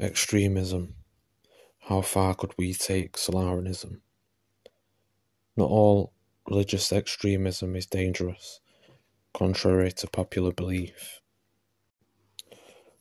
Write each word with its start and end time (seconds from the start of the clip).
Extremism. 0.00 0.94
How 1.80 2.00
far 2.00 2.34
could 2.34 2.54
we 2.56 2.72
take 2.72 3.18
Solaranism? 3.18 4.00
Not 5.58 5.68
all 5.68 6.14
religious 6.48 6.90
extremism 6.90 7.76
is 7.76 7.84
dangerous, 7.84 8.60
contrary 9.34 9.92
to 9.92 10.06
popular 10.06 10.52
belief. 10.52 11.20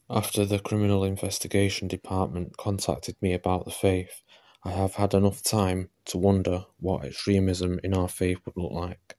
After 0.10 0.44
the 0.44 0.60
Criminal 0.60 1.06
Investigation 1.06 1.88
Department 1.88 2.58
contacted 2.58 3.16
me 3.22 3.32
about 3.32 3.64
the 3.64 3.72
faith, 3.72 4.22
I 4.66 4.72
have 4.72 4.96
had 4.96 5.14
enough 5.14 5.42
time 5.42 5.92
to 6.04 6.18
wonder 6.18 6.66
what 6.82 7.06
extremism 7.06 7.80
in 7.82 7.94
our 7.94 8.10
faith 8.10 8.40
would 8.46 8.58
look 8.58 8.74
like. 8.74 9.16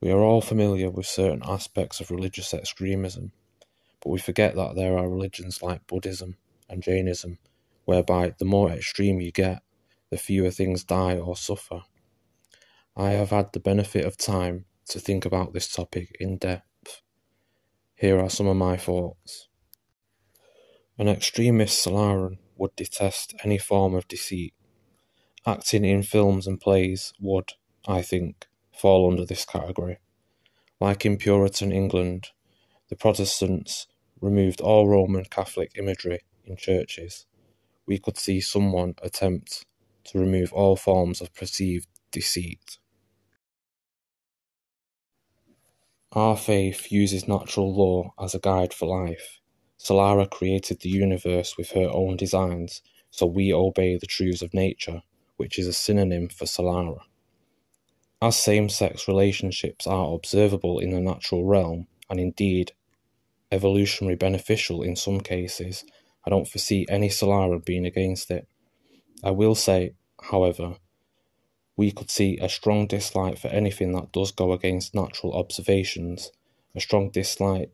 We 0.00 0.10
are 0.10 0.20
all 0.20 0.40
familiar 0.40 0.88
with 0.88 1.04
certain 1.04 1.42
aspects 1.46 2.00
of 2.00 2.10
religious 2.10 2.54
extremism, 2.54 3.32
but 4.00 4.08
we 4.08 4.18
forget 4.18 4.54
that 4.54 4.74
there 4.74 4.96
are 4.96 5.06
religions 5.06 5.60
like 5.60 5.86
Buddhism, 5.86 6.36
and 6.68 6.82
Jainism, 6.82 7.38
whereby 7.84 8.34
the 8.38 8.44
more 8.44 8.70
extreme 8.70 9.20
you 9.20 9.32
get, 9.32 9.62
the 10.10 10.18
fewer 10.18 10.50
things 10.50 10.84
die 10.84 11.16
or 11.16 11.36
suffer. 11.36 11.82
I 12.96 13.10
have 13.10 13.30
had 13.30 13.52
the 13.52 13.60
benefit 13.60 14.04
of 14.04 14.16
time 14.16 14.64
to 14.88 14.98
think 14.98 15.24
about 15.24 15.52
this 15.52 15.68
topic 15.68 16.16
in 16.18 16.38
depth. 16.38 17.02
Here 17.94 18.18
are 18.18 18.30
some 18.30 18.46
of 18.46 18.56
my 18.56 18.76
thoughts. 18.76 19.48
An 20.98 21.08
extremist 21.08 21.84
Solaran 21.84 22.38
would 22.56 22.74
detest 22.76 23.34
any 23.44 23.58
form 23.58 23.94
of 23.94 24.08
deceit. 24.08 24.54
Acting 25.46 25.84
in 25.84 26.02
films 26.02 26.46
and 26.46 26.60
plays 26.60 27.12
would, 27.20 27.52
I 27.86 28.02
think, 28.02 28.46
fall 28.72 29.10
under 29.10 29.24
this 29.24 29.44
category. 29.44 29.98
Like 30.80 31.04
in 31.04 31.18
Puritan 31.18 31.72
England, 31.72 32.28
the 32.88 32.96
Protestants 32.96 33.86
removed 34.20 34.60
all 34.60 34.88
Roman 34.88 35.24
Catholic 35.24 35.72
imagery 35.76 36.20
in 36.46 36.56
churches, 36.56 37.26
we 37.86 37.98
could 37.98 38.16
see 38.16 38.40
someone 38.40 38.94
attempt 39.02 39.64
to 40.04 40.18
remove 40.18 40.52
all 40.52 40.76
forms 40.76 41.20
of 41.20 41.34
perceived 41.34 41.88
deceit. 42.10 42.78
Our 46.12 46.36
faith 46.36 46.90
uses 46.90 47.28
natural 47.28 47.74
law 47.74 48.14
as 48.18 48.34
a 48.34 48.38
guide 48.38 48.72
for 48.72 48.86
life. 48.86 49.40
Solara 49.78 50.30
created 50.30 50.80
the 50.80 50.88
universe 50.88 51.58
with 51.58 51.72
her 51.72 51.90
own 51.92 52.16
designs, 52.16 52.80
so 53.10 53.26
we 53.26 53.52
obey 53.52 53.96
the 53.96 54.06
truths 54.06 54.42
of 54.42 54.54
nature, 54.54 55.02
which 55.36 55.58
is 55.58 55.66
a 55.66 55.72
synonym 55.72 56.28
for 56.28 56.46
Solara. 56.46 57.00
As 58.22 58.36
same 58.36 58.70
sex 58.70 59.06
relationships 59.06 59.86
are 59.86 60.14
observable 60.14 60.78
in 60.78 60.90
the 60.90 61.00
natural 61.00 61.44
realm, 61.44 61.86
and 62.08 62.18
indeed 62.18 62.72
evolutionary 63.52 64.16
beneficial 64.16 64.82
in 64.82 64.96
some 64.96 65.20
cases, 65.20 65.84
I 66.26 66.30
don't 66.30 66.48
foresee 66.48 66.86
any 66.88 67.08
Solara 67.08 67.64
being 67.64 67.86
against 67.86 68.30
it. 68.30 68.48
I 69.22 69.30
will 69.30 69.54
say, 69.54 69.94
however, 70.20 70.76
we 71.76 71.92
could 71.92 72.10
see 72.10 72.38
a 72.38 72.48
strong 72.48 72.86
dislike 72.86 73.38
for 73.38 73.48
anything 73.48 73.92
that 73.92 74.12
does 74.12 74.32
go 74.32 74.52
against 74.52 74.94
natural 74.94 75.34
observations, 75.34 76.32
a 76.74 76.80
strong 76.80 77.10
dislike 77.10 77.70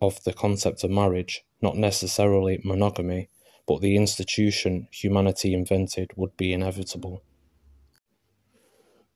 of 0.00 0.22
the 0.24 0.32
concept 0.32 0.84
of 0.84 0.90
marriage, 0.90 1.44
not 1.62 1.76
necessarily 1.76 2.60
monogamy, 2.62 3.28
but 3.66 3.80
the 3.80 3.96
institution 3.96 4.88
humanity 4.90 5.54
invented 5.54 6.10
would 6.16 6.36
be 6.36 6.52
inevitable. 6.52 7.22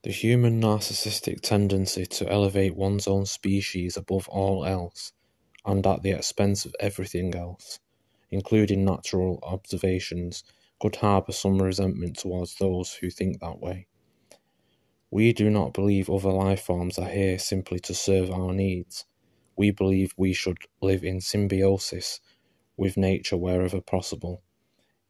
The 0.03 0.11
human 0.11 0.61
narcissistic 0.61 1.41
tendency 1.43 2.07
to 2.07 2.29
elevate 2.29 2.75
one's 2.75 3.07
own 3.07 3.27
species 3.27 3.97
above 3.97 4.29
all 4.29 4.65
else, 4.65 5.13
and 5.65 5.87
at 5.87 6.03
the 6.03 6.11
expense 6.11 6.65
of 6.65 6.75
everything 6.81 7.35
else, 7.35 7.79
including 8.33 8.85
natural 8.85 9.39
observations, 9.45 10.43
could 10.81 10.97
harbour 10.97 11.31
some 11.31 11.63
resentment 11.63 12.19
towards 12.19 12.57
those 12.57 12.95
who 12.95 13.09
think 13.09 13.39
that 13.39 13.61
way. 13.61 13.87
We 15.13 15.33
do 15.35 15.51
not 15.51 15.75
believe 15.75 16.09
other 16.09 16.33
life 16.33 16.63
forms 16.63 16.99
are 16.99 17.09
here 17.09 17.39
simply 17.39 17.79
to 17.81 17.95
serve 17.95 18.31
our 18.31 18.53
needs. 18.53 19.05
We 19.55 19.71
believe 19.71 20.15
we 20.17 20.33
should 20.33 20.57
live 20.81 21.05
in 21.05 21.21
symbiosis 21.21 22.19
with 22.77 22.97
nature 22.97 23.37
wherever 23.37 23.83
possible. 23.83 24.43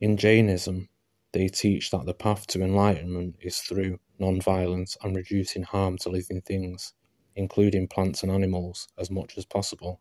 In 0.00 0.16
Jainism, 0.16 0.88
they 1.32 1.46
teach 1.46 1.92
that 1.92 2.04
the 2.04 2.14
path 2.14 2.48
to 2.48 2.62
enlightenment 2.62 3.36
is 3.40 3.58
through 3.58 4.00
non-violence 4.18 4.96
and 5.02 5.14
reducing 5.14 5.62
harm 5.62 5.96
to 5.98 6.08
living 6.08 6.40
things, 6.40 6.92
including 7.36 7.86
plants 7.86 8.24
and 8.24 8.32
animals, 8.32 8.88
as 8.98 9.10
much 9.10 9.38
as 9.38 9.44
possible. 9.44 10.00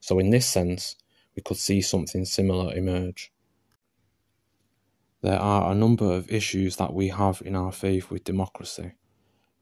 So, 0.00 0.18
in 0.18 0.30
this 0.30 0.46
sense, 0.46 0.96
we 1.36 1.42
could 1.42 1.56
see 1.56 1.80
something 1.80 2.24
similar 2.24 2.74
emerge. 2.74 3.32
There 5.20 5.38
are 5.40 5.72
a 5.72 5.74
number 5.74 6.12
of 6.12 6.30
issues 6.30 6.76
that 6.76 6.92
we 6.92 7.08
have 7.08 7.42
in 7.44 7.56
our 7.56 7.72
faith 7.72 8.10
with 8.10 8.24
democracy. 8.24 8.92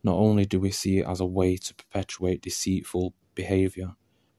Not 0.03 0.16
only 0.16 0.44
do 0.44 0.59
we 0.59 0.72
see 0.72 0.99
it 0.99 1.06
as 1.06 1.21
a 1.21 1.27
way 1.27 1.56
to 1.56 1.75
perpetuate 1.75 2.43
deceitful 2.43 3.15
behaviour, 3.34 3.94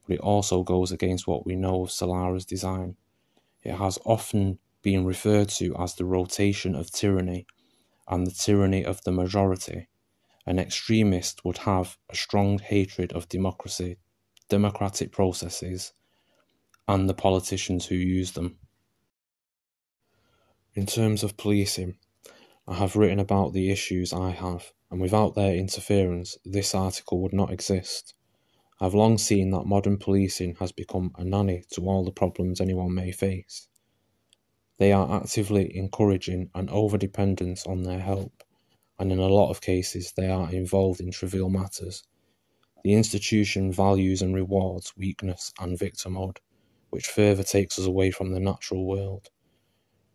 but 0.06 0.14
it 0.16 0.20
also 0.20 0.62
goes 0.62 0.92
against 0.92 1.26
what 1.26 1.46
we 1.46 1.56
know 1.56 1.84
of 1.84 1.90
Solara's 1.90 2.44
design. 2.44 2.96
It 3.62 3.76
has 3.76 3.98
often 4.04 4.58
been 4.82 5.06
referred 5.06 5.48
to 5.48 5.74
as 5.76 5.94
the 5.94 6.04
rotation 6.04 6.74
of 6.74 6.90
tyranny 6.90 7.46
and 8.06 8.26
the 8.26 8.30
tyranny 8.30 8.84
of 8.84 9.02
the 9.04 9.12
majority. 9.12 9.88
An 10.44 10.58
extremist 10.58 11.42
would 11.42 11.58
have 11.58 11.96
a 12.10 12.14
strong 12.14 12.58
hatred 12.58 13.14
of 13.14 13.30
democracy, 13.30 13.96
democratic 14.50 15.10
processes, 15.10 15.94
and 16.86 17.08
the 17.08 17.14
politicians 17.14 17.86
who 17.86 17.94
use 17.94 18.32
them. 18.32 18.58
In 20.74 20.86
terms 20.86 21.22
of 21.22 21.36
policing, 21.36 21.96
I 22.66 22.74
have 22.74 22.96
written 22.96 23.20
about 23.20 23.52
the 23.52 23.70
issues 23.70 24.12
I 24.12 24.30
have, 24.30 24.72
and 24.90 25.00
without 25.00 25.34
their 25.34 25.54
interference, 25.54 26.36
this 26.44 26.74
article 26.74 27.20
would 27.20 27.32
not 27.32 27.50
exist. 27.50 28.14
I 28.80 28.84
have 28.84 28.94
long 28.94 29.18
seen 29.18 29.50
that 29.50 29.66
modern 29.66 29.98
policing 29.98 30.56
has 30.56 30.72
become 30.72 31.12
a 31.16 31.24
nanny 31.24 31.64
to 31.72 31.82
all 31.86 32.04
the 32.04 32.10
problems 32.10 32.60
anyone 32.60 32.94
may 32.94 33.12
face. 33.12 33.68
They 34.78 34.92
are 34.92 35.22
actively 35.22 35.74
encouraging 35.76 36.50
an 36.54 36.68
over 36.68 36.98
dependence 36.98 37.66
on 37.66 37.84
their 37.84 38.00
help, 38.00 38.42
and 38.98 39.12
in 39.12 39.20
a 39.20 39.28
lot 39.28 39.50
of 39.50 39.60
cases, 39.60 40.12
they 40.16 40.28
are 40.28 40.52
involved 40.52 41.00
in 41.00 41.12
trivial 41.12 41.48
matters. 41.48 42.02
The 42.82 42.94
institution 42.94 43.72
values 43.72 44.20
and 44.20 44.34
rewards 44.34 44.96
weakness 44.96 45.52
and 45.60 45.78
victimhood 45.78 46.38
which 46.94 47.08
further 47.08 47.42
takes 47.42 47.76
us 47.76 47.86
away 47.86 48.12
from 48.12 48.30
the 48.30 48.38
natural 48.38 48.86
world. 48.86 49.28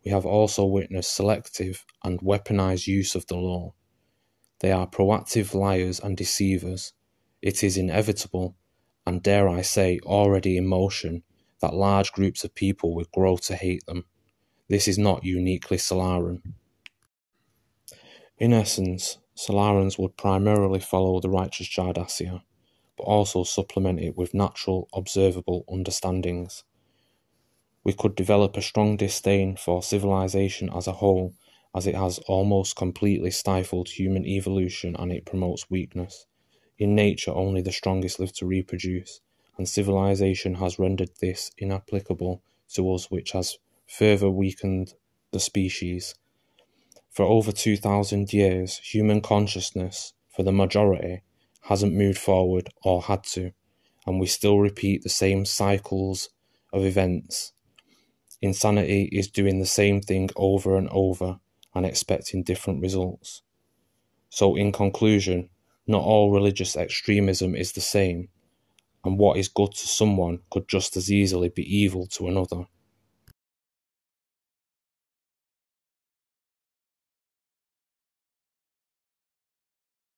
We 0.02 0.10
have 0.12 0.24
also 0.24 0.64
witnessed 0.64 1.14
selective 1.14 1.84
and 2.02 2.18
weaponized 2.20 2.86
use 2.86 3.14
of 3.14 3.26
the 3.26 3.36
law. 3.36 3.74
They 4.60 4.72
are 4.72 4.86
proactive 4.86 5.52
liars 5.52 6.00
and 6.00 6.16
deceivers. 6.16 6.94
It 7.42 7.62
is 7.62 7.76
inevitable, 7.76 8.56
and 9.06 9.22
dare 9.22 9.46
I 9.46 9.60
say, 9.60 10.00
already 10.04 10.56
in 10.56 10.66
motion, 10.66 11.22
that 11.60 11.74
large 11.74 12.12
groups 12.12 12.44
of 12.44 12.54
people 12.54 12.94
will 12.94 13.04
grow 13.12 13.36
to 13.36 13.56
hate 13.56 13.84
them. 13.84 14.06
This 14.68 14.88
is 14.88 14.96
not 14.96 15.22
uniquely 15.22 15.76
Solaran. 15.76 16.40
In 18.38 18.54
essence, 18.54 19.18
Solarans 19.36 19.98
would 19.98 20.16
primarily 20.16 20.80
follow 20.80 21.20
the 21.20 21.28
righteous 21.28 21.68
Jardassia, 21.68 22.40
but 22.96 23.04
also 23.04 23.44
supplement 23.44 24.00
it 24.00 24.16
with 24.16 24.32
natural, 24.32 24.88
observable 24.94 25.66
understandings. 25.70 26.64
We 27.82 27.94
could 27.94 28.14
develop 28.14 28.58
a 28.58 28.62
strong 28.62 28.98
disdain 28.98 29.56
for 29.56 29.82
civilization 29.82 30.68
as 30.74 30.86
a 30.86 30.92
whole, 30.92 31.34
as 31.74 31.86
it 31.86 31.94
has 31.94 32.18
almost 32.20 32.76
completely 32.76 33.30
stifled 33.30 33.88
human 33.88 34.26
evolution 34.26 34.94
and 34.96 35.10
it 35.10 35.24
promotes 35.24 35.70
weakness. 35.70 36.26
In 36.78 36.94
nature, 36.94 37.32
only 37.32 37.62
the 37.62 37.72
strongest 37.72 38.20
live 38.20 38.34
to 38.34 38.44
reproduce, 38.44 39.20
and 39.56 39.66
civilization 39.66 40.56
has 40.56 40.78
rendered 40.78 41.10
this 41.20 41.50
inapplicable 41.56 42.42
to 42.74 42.92
us, 42.92 43.10
which 43.10 43.32
has 43.32 43.56
further 43.86 44.28
weakened 44.28 44.92
the 45.30 45.40
species. 45.40 46.14
For 47.08 47.24
over 47.24 47.50
2,000 47.50 48.30
years, 48.32 48.76
human 48.78 49.22
consciousness, 49.22 50.12
for 50.28 50.42
the 50.42 50.52
majority, 50.52 51.22
hasn't 51.62 51.94
moved 51.94 52.18
forward 52.18 52.68
or 52.82 53.02
had 53.02 53.24
to, 53.24 53.52
and 54.06 54.20
we 54.20 54.26
still 54.26 54.58
repeat 54.58 55.02
the 55.02 55.08
same 55.08 55.46
cycles 55.46 56.28
of 56.72 56.84
events 56.84 57.52
Insanity 58.42 59.08
is 59.12 59.28
doing 59.28 59.58
the 59.58 59.66
same 59.66 60.00
thing 60.00 60.30
over 60.36 60.76
and 60.76 60.88
over 60.90 61.38
and 61.74 61.84
expecting 61.84 62.42
different 62.42 62.80
results. 62.80 63.42
So, 64.30 64.56
in 64.56 64.72
conclusion, 64.72 65.50
not 65.86 66.02
all 66.02 66.30
religious 66.30 66.76
extremism 66.76 67.54
is 67.54 67.72
the 67.72 67.80
same, 67.80 68.28
and 69.04 69.18
what 69.18 69.36
is 69.36 69.48
good 69.48 69.72
to 69.72 69.86
someone 69.86 70.40
could 70.50 70.68
just 70.68 70.96
as 70.96 71.10
easily 71.10 71.48
be 71.48 71.62
evil 71.62 72.06
to 72.08 72.28
another. 72.28 72.66